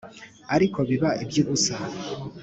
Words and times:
ariko 0.55 0.79
biba 0.89 1.09
iby'ubusa. 1.23 1.75